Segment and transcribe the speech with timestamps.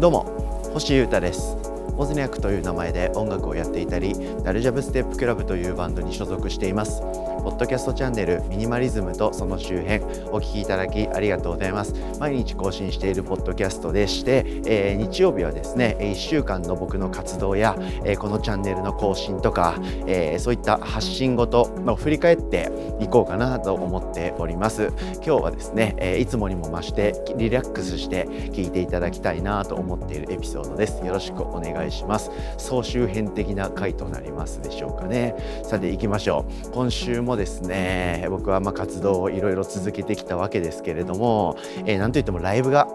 [0.00, 0.24] どうも
[0.72, 1.59] 星優太です。
[2.00, 7.02] オズニャクという名前で音楽をやっていたりダルジャブステップクラブというバンドに所属しています。
[7.40, 10.00] ポッドキャストチャンネルミニマリズムとその周辺
[10.30, 11.94] お聞きいただきありがとうございます。
[12.18, 19.76] 毎日更新しているポッドキャストでして、えー、日曜日はですね1週間の僕の活動や、えー、このチャンネルの更新とか、
[20.06, 22.70] えー、そういった発信ごとを振り返って
[23.00, 24.92] いこうかなと思っております。
[25.16, 31.04] 今日はですね、えいつもにも増してリラックスして聞いていただきたいなと思っているエピソードです。
[31.04, 32.30] よろしくお願いします。
[32.58, 35.34] 総集編的な回となりますでしょうかね。
[35.64, 36.70] さて行きましょう。
[36.70, 42.88] 今週もですね僕はま活動をいろいろ続けてきたわけですけれども、えー、といってもライブが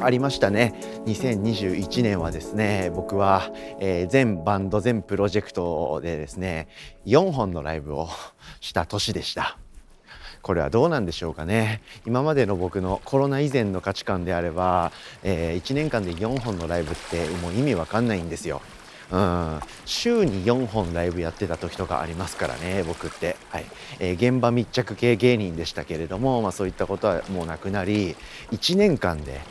[0.00, 0.74] ありましたね。
[1.06, 6.68] 2021年はですね僕は、えー、全バンド全プロジェクトでですね
[7.06, 8.08] 4本のライブを
[8.60, 9.58] した年でした。
[10.48, 11.82] これはどうなんでしょうかね。
[12.06, 18.62] 今までの僕のコロナ以前の価値観であれば、えー、1年間で4本のライブってもう意味わかんないんですよ。
[19.12, 23.66] うん、週に4本ライブやってた時とかありますからね僕って、はい。
[23.98, 28.16] えー、現場密着系芸人でしたけれども、まあ、そういったことはもうなくなり
[28.50, 29.42] 1年間で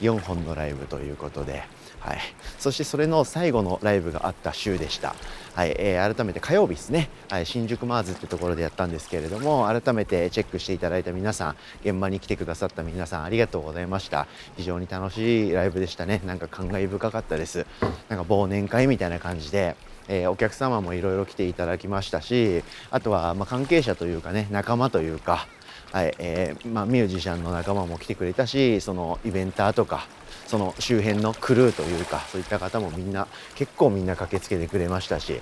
[0.00, 1.64] 4本のライブということで
[2.00, 2.18] はい、
[2.58, 5.14] そしてそれの最後のライブがあった週でした、
[5.54, 5.74] はい。
[5.78, 14.26] えー、改めて火曜日ですね、はい、新宿マーズってところでやったんですけれども改めてチェックしていただいた皆さん現場に来てくださった皆さんありがとうございました。
[14.56, 16.20] 非常に楽しいライブでしたね。
[16.24, 17.66] なんか感慨深かったです。
[18.08, 19.76] なんか忘年会みたいな感じで
[20.08, 25.46] えー、お客様もいろいろ来ていただきましたしあとはま関係者というかね仲間というか、
[25.92, 26.14] はい。
[26.18, 30.06] えーまあ、ミュージシャンの仲間も来てくれたしそのイベンターとか
[30.48, 35.40] その周辺のクルーというかそういった方もみんな結構みんな駆けつけてくれましたし。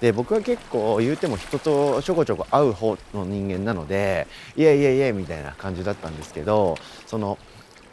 [0.00, 7.38] で僕は結構言うても人とちょこちょこ会う方の人間なのでいやいやいやみたいな感じだったんですけどその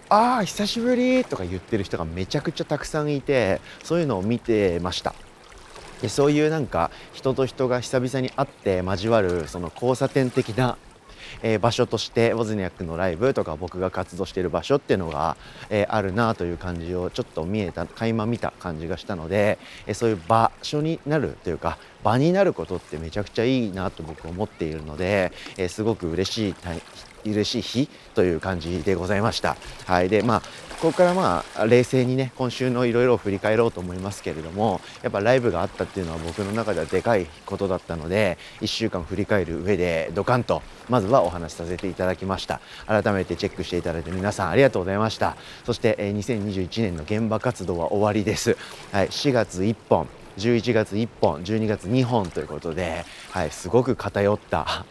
[0.10, 5.16] ああ久しぶりとか言ってる人がめちゃくちゃたくさんいてそういうのを見てました。
[6.02, 10.78] でそういうなんか人と人が久々に会って交わるその交差点的な
[11.42, 15.38] えー、場所としてウォズニャックのライブとか僕が活動している場所っていうのが、
[15.70, 19.58] えー、あるなという感じをちょっと見えた垣間見た感じがしたので、
[19.88, 26.54] え、そういう場所になるというか場になることってめちゃくちゃいいなと僕は思っているので、えすごく嬉しい
[27.32, 29.58] 嬉しい日という感じでございました。
[29.86, 30.42] はい、でまあ
[30.84, 42.60] ここからまあ冷静にね今週のいろいろ振り返ろうと思いますけれどもやっぱライブがあったっていうのは僕の中ではでかいことだったので1週間振り返る上でドカンとまずはお話しさせていただきました。
[42.86, 45.38] 改めてチェックしていただいて皆さんありがとうございました。
[45.64, 48.58] そして2021年の現場活動は終わりです、
[48.92, 50.08] はい、4月1本
[50.38, 54.86] 11月1本12月2本ということで、はい、すごく偏った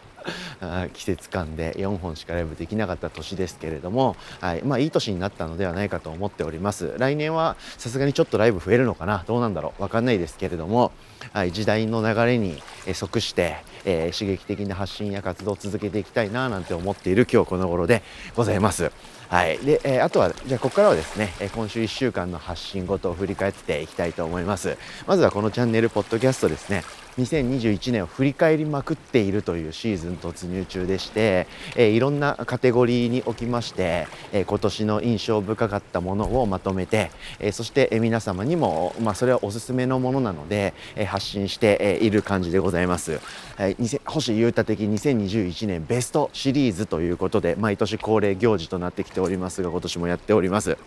[0.93, 6.93] 季節感で4本しかライブできなかった年ですけれども、はいまあ、いい年になったのではないかと思っております。
[6.97, 9.23] 来年はさすがにちょっとライブ増えるのかな？
[9.27, 9.81] どうなんだろう？
[9.81, 10.91] 分かんないですけれども、
[11.31, 12.61] はい、時代の流れに
[12.93, 18.03] 即して、えー、刺激的な発信や活動を続けていきたいななんて思っている今日この頃で
[18.35, 18.91] ございます。
[19.29, 24.77] はい、で、えー、あとはじゃあここからはですね、え今週1週間の発信ごとを振り返っていきたいと思います。
[25.07, 26.83] まずはこのチャンネルポッドキャストですね。
[27.17, 43.19] 2021年を振り返りまくっているというシーズン突入中でして、えー、いろんなカテゴリーにおきまして、えー、今年の印象深かったものをまとめて、えー、そして、皆様にも、まあ、それはおすすめのものなので、え発信して、いる感じでございます、
[43.57, 50.77] はい、星優太的2021年ベストシリーズということで毎年恒例行事となってきておりますが今年もやっております、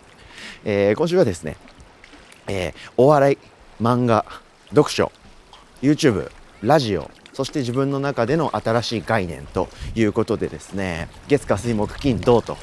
[0.65, 1.57] え今週はですね、
[2.47, 3.37] えお笑い
[3.81, 4.25] 漫画
[4.69, 5.11] 読書
[5.81, 6.29] YouTube
[6.61, 12.61] ラジオそして自分の中での新しい概念ということでですね月火水木金土と、はい、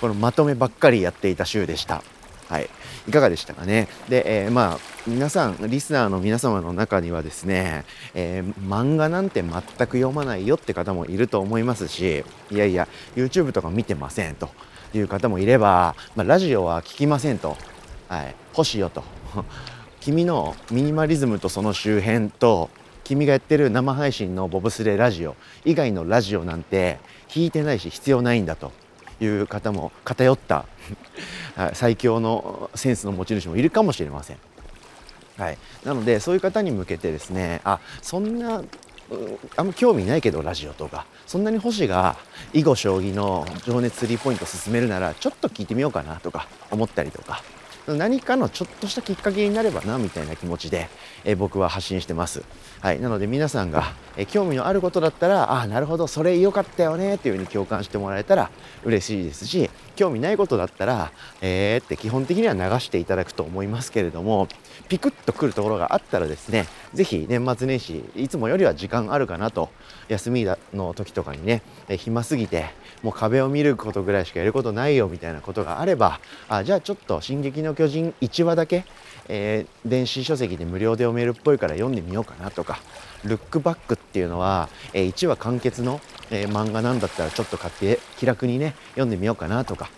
[0.00, 2.02] このまとめばっかりやっていた週でした。
[2.48, 2.70] はい、
[3.06, 3.88] いかがでしたかね？
[4.08, 7.84] で、えー、まあ皆さんリスナーの皆様の中にはですね、
[8.14, 14.48] えー、漫画なんて全く読まないよって方もいると思いますしいやいや YouTube とか見てませんと
[14.94, 17.58] いう方もいれば、まあ、ラジオは聞きませんと、
[18.08, 19.04] はい、欲しいよと。
[20.00, 22.70] 君のミニマリズムとその周辺と
[23.04, 25.34] 君がやってる生配信のボブスレラジオ
[25.64, 26.98] 以外のラジオなんて
[27.28, 28.72] 聞いてないし必要ないんだと
[29.20, 30.66] いう方も偏った
[31.74, 34.36] 最強のセンスの持ち主もいるかもしれません。
[35.38, 38.62] はい、なのでそういう方に向けてですねあそんな
[39.56, 42.16] あんま興味ないけどラジオとかそんなに星が
[42.52, 47.42] 囲碁将棋の情熱スリーポイント進めるならちょっと聞いてみようかなとか思ったりとか
[47.94, 50.88] 何かのちょっとしたきっかけになればなみたいな気持ちで、
[51.24, 52.42] え僕は発信してます。
[52.80, 58.50] はい、なので皆さんが、え興味のあることだったらああなるほどそれ良かったよねっていうふうに共感してもらえたら
[58.84, 64.48] 嬉しいですし興味ないことだったらえーって基本的には流していただくと思いますけれども
[64.88, 69.68] ピクッとくるところがあったらですね是非年末年始いつもよりは時間あるかなと
[70.08, 72.66] 休みの時とかにね暇すぎて
[73.02, 78.84] もう壁を見ることぐらいしかやることないよみたいなことがあればあじゃあちょっと「進撃の巨人」1話だけ、
[79.28, 82.80] えー、電子書籍で無料で読めるっぽいから読んでみようかなとか
[83.24, 89.90] 「ルックバック」っていうのは、えー、1話完結の、えー、漫画なんだったらちょっと買って気楽にね読んでみようかなとか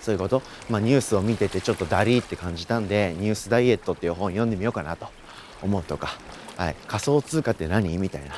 [0.00, 5.08] そういうこと、まあ、ニュースを見ててちょっとダリーって感じたんで「ニュースダイエット」っていう本読んでみようかなと。
[5.62, 6.16] 思うとか、
[6.56, 7.98] はい、仮想通貨って何？
[7.98, 8.30] みたいな。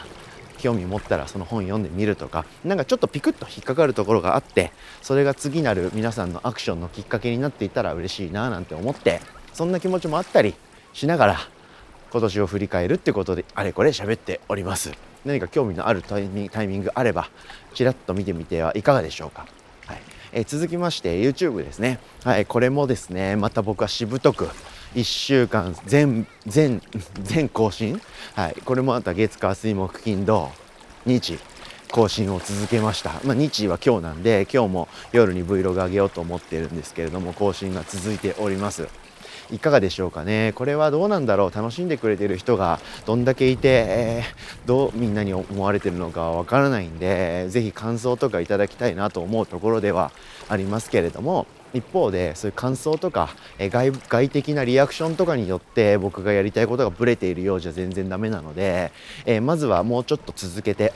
[0.58, 2.44] 興味持ったらその本読んでみるとか。
[2.64, 4.72] なんかちょっとピクッと引っかかるところがあって
[5.02, 9.20] それが次なる皆さんのアクションのきっかけになっていたら嬉しいななんて思って
[9.52, 10.54] そんな気持ちもあったり
[10.92, 11.38] しながら
[12.10, 14.92] 今年を振り返るってことであれこれ喋っております。
[15.24, 16.48] 何か興味のあるタイミ
[16.78, 17.30] ングあれば
[17.74, 19.46] ちらっと見てみてはいかがでしょうか、
[20.32, 21.98] え、続きまして YouTube ですね。
[22.24, 24.48] はいこれもですねまた僕はしぶとく
[24.94, 26.80] 1週間全全
[27.22, 28.00] 全更新、
[28.34, 30.50] はい、これもまた月火水木金土
[31.04, 31.38] 日。
[31.92, 38.88] 更新を続けました、まあ、日は今日なんで今日も夜に Vlog 上げようと思ってるんですけれども更新が続いております。
[39.50, 40.52] いかがでしょうかね？
[40.54, 41.54] これはどうなんだろう？
[41.54, 50.10] 楽しんでくれてる人がどんだけいて、えー、どうみんなに思われてるのかわからないんで是非感想とかいただきたいなと思うところでは
[50.48, 58.92] ありますけれども一方でそういう感想とか、え外外的なリアクションとかによって僕がやりたいことがブレているようじゃ全然ダメなので、
[59.26, 60.94] えまずはもうちょっと続けて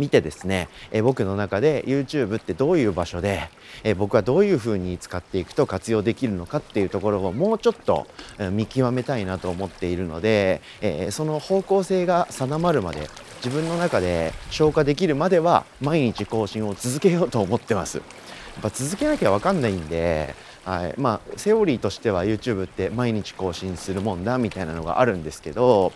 [0.00, 3.50] 見てですね、え僕の中で YouTube ってどういう場所で、
[3.84, 8.06] え僕はどういうふうに使っていくと活用できるのかっていうところをもうちょっと、
[8.50, 13.08] 見極めたいなと思っているので、えその方向性が定まるまで
[13.44, 17.98] 自分の中で消化できるまでは毎日更新を続けようと思ってます。
[17.98, 20.34] やっぱ続けなきゃ分かんないんで、
[20.70, 20.94] はい。
[20.98, 25.90] まあ、セオリーとしては YouTube って毎日更新するもんだみたいなのがあるんですけど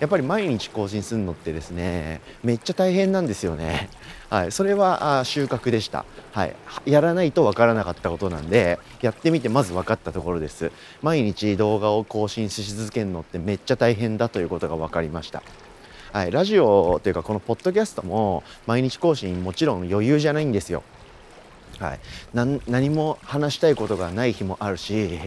[0.00, 3.88] やっぱり毎日更新するのってですねめっちゃ大変なんですよね。
[4.28, 6.56] はい、それはあ収穫でした、はい、
[6.86, 10.72] やらないと分からなかったことなんでやってみてまず分かったところです。
[11.02, 15.44] 毎日動画を更新し続けるのってめっちゃ大変だということが分かりました。
[16.12, 20.82] はい、ラジオというかこのポッドキャストも毎日更新もちろん余裕じゃないんですよ。
[21.78, 22.00] はい、
[22.32, 25.18] 何も話したいことがない日もあるし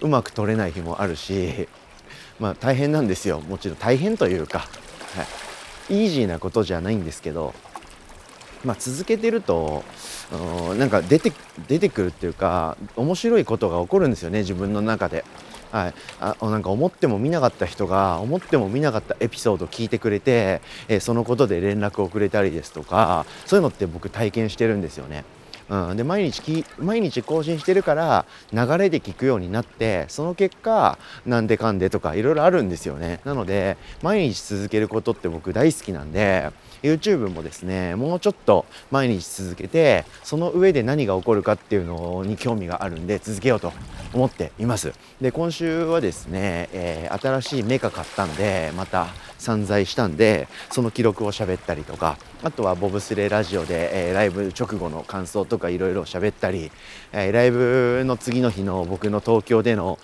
[0.00, 1.68] うまく取れない日もあるし
[2.38, 3.40] まあ大変なんですよ。
[3.40, 4.66] もちろん大変というか、は
[5.90, 7.54] い、イージーなことじゃないんですけど、
[8.64, 9.84] まあ、続けてると
[10.78, 11.32] なんか出て
[11.68, 15.24] 出てくるっていうか面白いことが起こるんですよね自分の中で。
[15.74, 25.24] はい、あなんか思っても見なかった人が思っても見なかったエピソードを聞いてくれて、えー、そのことで連絡をくれたりですとかそういうのって僕体験してるんですよね。
[25.68, 33.20] うん、で毎日き毎日更新してるから流れで聞くようになってその結果なんでかんでとかいろいろあるんですよね。
[33.24, 36.52] なので毎日続けることって僕大好きなんで
[36.84, 43.72] YouTube もですねもうちょっと毎日続けてその上で何が起こるかっていうのに興味があるんで続けようと
[44.12, 44.92] 思っています。
[45.20, 49.06] で今週はですね、えー、新しいメカ買ったんでまた
[49.44, 56.70] 散財したんでその記録を喋ったりとかあとはボブスレラジオで、えー、ライブ直後の感想とかいろいろ喋ったり、
[57.12, 59.98] えー、ライブの次の日の僕の東京での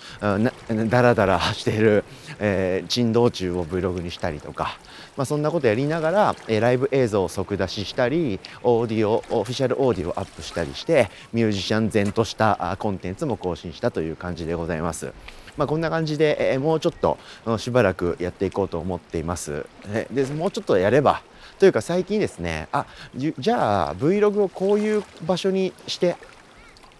[0.88, 2.04] ダラダラ している、
[2.38, 4.78] えー、珍道中を Vlog にしたりとか、
[5.16, 15.12] まあ、そんなことやりながら、えー、ライブライブ映像を即出ししたりオーディオオフィシャルオーディオをアップしたりしてミュージシャン前としたコンテンツも更新したという感じでございます。
[15.56, 17.18] まあ、こんな感じで、え、もうちょっと
[17.58, 19.66] しばらくやっていこうと思っています。
[20.12, 21.22] でもうちょっとやれば
[21.58, 22.86] というか最近ですねあ
[23.16, 26.16] じゃあ Vlog をこういう場所にして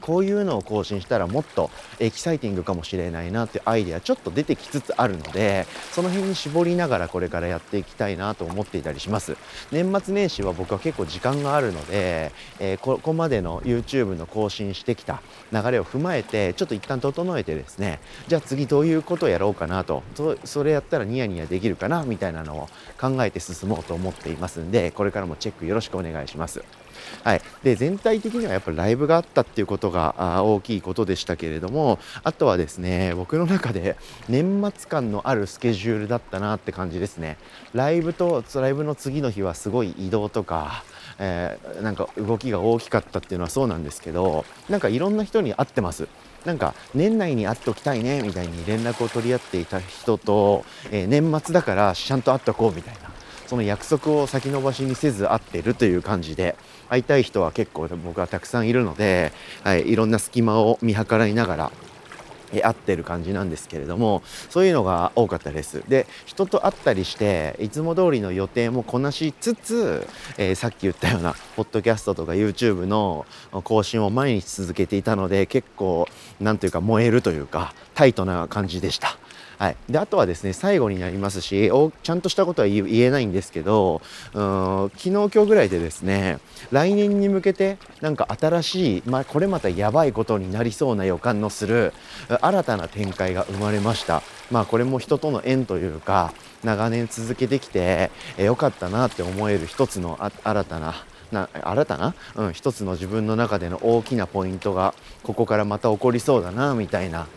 [0.00, 9.36] こういうのを更新したらもっとエキサイティングかもしれないなってアイデアちょっと出てきつつあるのでその辺に絞りながらこれからやっていきたいなと思っていたりします。
[9.70, 20.02] 年末年始は僕は結構時間があるので、えー、ここまでの YouTube の更新してきた流れを踏まえてちょっと一旦整えてですねじゃあ次どういうことをやろうかなと
[20.44, 22.68] それやったらニヤニヤできるかなみたいなのを
[23.00, 26.62] 考えて進もうと思っていますんでこれからもチェックよろしくお願いします。
[27.24, 33.96] はい、で全体的にはやっぱりライブがあったっていうことが大きいことでしたけれどもあとはですね僕の中で
[34.28, 37.36] 年末感のあるスケジュールだったなって感じですね。
[37.74, 40.84] ライブとライブの次の日はすごい移動とか
[41.22, 46.08] えー、なんか動きが大きかったっていうのはそうなんですけどなんかいろんな人に会ってます。
[46.46, 53.10] なんか年内に会っておきたいねみたいに連絡を取り合っていた人と、えー、年末だからちゃんと会っておこうみたいな。
[53.50, 56.54] その約束を先延ばしにせず会ってるという感じで
[56.88, 59.32] 会いたい人は結構僕はたくさんいるので、
[59.64, 61.72] はい、いろんな隙間を見計らいながら
[62.62, 70.06] 合ってる感じなんですけれどもそういうのが多かったですで人と会ったりしていつも通りの予定もこなしつつ、
[70.38, 73.26] えー、さっき言ったようなポッドキャストとか YouTube の
[73.64, 76.06] 更新を毎日続けていたので結構
[76.38, 79.19] なんというか燃えるというかタイトな感じでした。
[79.60, 84.00] はい、であとはですね最後になりますしおちゃんとしたことは言えないんですけど
[84.32, 86.38] うん昨日今日ぐらいでですね
[86.72, 91.92] 来年に向けてなんか新しい、まあ、これまたやばいことになりそうな予感のする
[92.40, 94.22] 新たな展開が生まれました。
[94.50, 96.32] まあ、これも人との縁というか
[96.64, 100.94] 長年続けてきて良かったなって思える一つの新たな
[101.30, 107.28] な新たな、うん、一つの自分の中での大きなポイントがここからまた起こりそうだなみたいな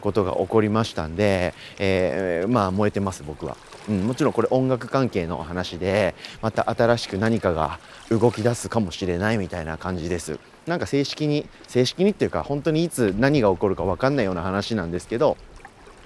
[0.00, 3.56] ことが起こりましたんで、えー、まあ燃えてます僕は、
[3.88, 7.78] うん、もちろんこれ音楽関係の話でまた新しく何かが
[8.10, 10.38] 動き出すかもしれないみたいな感じです。
[10.66, 15.38] なんか正式に正式にっていうか本当にいつ何が起こるか分かんないような話なんですけど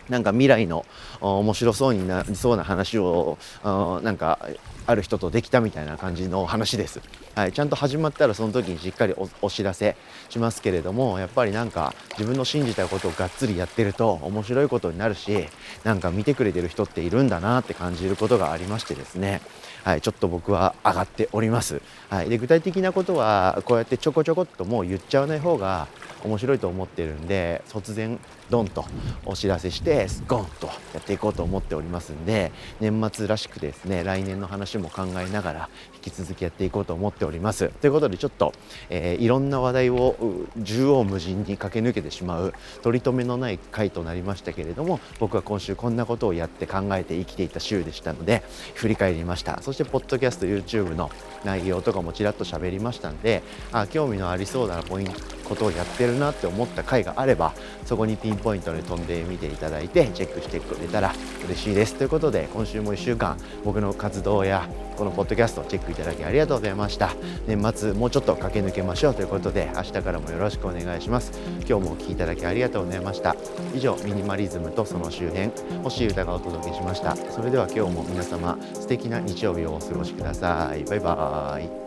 [0.09, 0.85] なんか未来の
[1.21, 4.39] 面白そうになりそうな話をなんか
[4.87, 7.01] ある人とできたみたいな感じの話です。
[7.35, 9.97] はい、ちゃんと始まったらその時にしっかりお知らせ
[10.29, 15.49] しますけれどもやっぱりなんか自分の信じたことをがっつりやってると面白いことになるし
[15.83, 19.41] なんか見てくれてる人っているんだなって感じることがありましてですね
[19.85, 21.83] はい、ちょっと僕は上がっております。
[22.09, 25.89] はい、で具体的なことはこうやってちょこちょこっともう言っちゃわない方が
[26.25, 28.85] 面白いと思ってるんで突然ドンと
[29.25, 34.47] お知らせしてゴンとやっていこうと思っておりますんで年末らしくですね来年の
[34.79, 37.69] も考えながら引き続きやっていこうと思っております。
[37.81, 38.53] ということでちょっと、
[38.91, 40.17] えー、いろんな話題を
[40.65, 48.43] 縦横無尽に駆け抜けてしまう取り留めのない回となりましたけれども僕は今週こんなことをやって考えて生きていた週でしたので
[48.75, 49.61] 振り返りました。
[49.63, 51.11] そしてポッドキャスト YouTube の
[51.45, 57.53] 内容とかもちらっと喋りましたんであ興味のありそうなポイントことをやってるなって思った回があれば
[57.85, 61.13] そこにピンポイントで飛んでみていただいてチェックしてくれたら
[61.45, 61.95] 嬉しいです。
[61.95, 64.62] ということで今週も1週間僕の活動や
[64.97, 67.15] このポッドキャストをチェックいただきありがとうございました。
[67.47, 71.33] 年末もうちょっと駆け抜けましょうということで明日からもよろしくお願いします。
[71.69, 73.37] 今日もお聴きいただきありがとうございました。
[73.75, 75.51] 以上ミニマリズムとその周辺
[75.83, 77.17] 星歌がお届けしました。
[77.17, 80.85] それでは今日も皆様素敵な日曜日をお過ごしください。
[80.85, 81.82] バイバーイ。